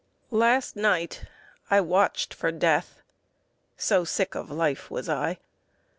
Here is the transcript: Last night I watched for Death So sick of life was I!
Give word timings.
Last 0.31 0.75
night 0.75 1.25
I 1.69 1.79
watched 1.79 2.33
for 2.33 2.51
Death 2.51 3.03
So 3.77 4.03
sick 4.03 4.33
of 4.33 4.49
life 4.49 4.89
was 4.89 5.07
I! 5.07 5.37